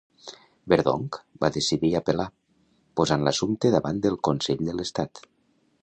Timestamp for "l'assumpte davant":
3.29-4.01